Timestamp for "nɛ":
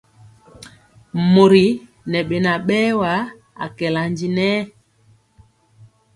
4.37-4.49